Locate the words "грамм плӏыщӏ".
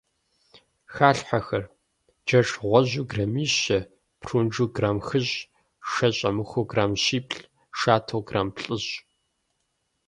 8.27-8.95